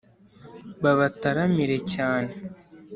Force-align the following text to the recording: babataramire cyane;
babataramire 0.83 1.77
cyane; 1.93 2.31